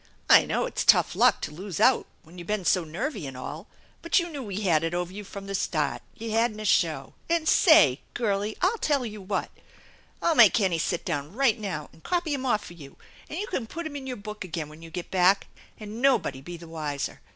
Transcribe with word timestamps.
I 0.31 0.45
know 0.45 0.65
it's 0.65 0.83
tough 0.83 1.15
luck 1.15 1.41
to 1.41 1.51
lose 1.51 1.79
out 1.79 2.07
when 2.23 2.39
you 2.39 2.43
been 2.43 2.65
so 2.65 2.83
nervy 2.83 3.27
and 3.27 3.37
all, 3.37 3.67
but 4.01 4.17
you 4.19 4.29
knew 4.29 4.41
we 4.41 4.61
had 4.61 4.83
it 4.83 4.95
over 4.95 5.13
you 5.13 5.23
from 5.23 5.45
the 5.45 5.53
start. 5.53 6.01
You 6.15 6.31
hadn't 6.31 6.59
a 6.59 6.65
show. 6.65 7.13
And 7.29 7.47
say! 7.47 8.01
Girlie! 8.15 8.57
I 8.63 8.77
tell 8.81 9.05
you 9.05 9.21
what! 9.21 9.51
I'll 10.19 10.33
make 10.33 10.57
Hennie 10.57 10.79
sit 10.79 11.05
down 11.05 11.33
right 11.35 11.59
now 11.59 11.87
and 11.93 12.01
copy 12.03 12.33
'em 12.33 12.47
off 12.47 12.65
for 12.65 12.73
you, 12.73 12.97
and 13.29 13.37
you 13.37 13.45
can 13.45 13.67
put 13.67 13.85
'em 13.85 13.95
in 13.95 14.07
your 14.07 14.17
book 14.17 14.43
again 14.43 14.69
when 14.69 14.81
you 14.81 14.89
get 14.89 15.11
back 15.11 15.45
and 15.79 16.01
nobody 16.01 16.41
be 16.41 16.57
the 16.57 16.67
wiser. 16.67 17.21